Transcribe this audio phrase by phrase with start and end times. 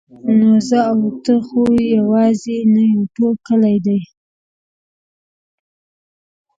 [0.37, 1.61] نو زه او ته خو
[1.97, 3.99] یوازې نه یو ټول کلی دی.